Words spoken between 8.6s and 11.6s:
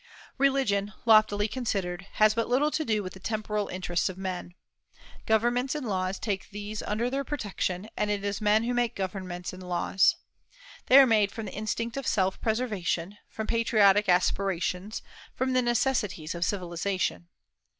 who make governments and laws. They are made from the